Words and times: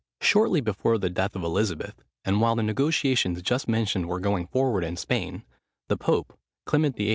Shortly 0.19 0.61
before 0.61 0.97
the 0.97 1.11
death 1.11 1.35
of 1.35 1.43
Elizabeth, 1.43 2.01
and 2.25 2.41
while 2.41 2.55
the 2.55 2.63
negotiations 2.63 3.39
just 3.43 3.67
mentioned 3.67 4.09
were 4.09 4.19
going 4.19 4.47
forward 4.47 4.83
in 4.83 4.97
Spain, 4.97 5.43
the 5.89 5.95
pope, 5.95 6.35
Clement 6.65 6.95
VIII. 6.97 7.09